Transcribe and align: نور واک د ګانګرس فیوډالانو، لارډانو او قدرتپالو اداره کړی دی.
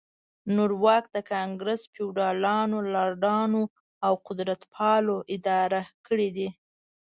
نور 0.55 0.71
واک 0.83 1.05
د 1.15 1.17
ګانګرس 1.29 1.81
فیوډالانو، 1.93 2.77
لارډانو 2.93 3.63
او 4.05 4.13
قدرتپالو 4.27 5.15
اداره 5.35 5.81
کړی 6.05 6.29
دی. 6.35 6.49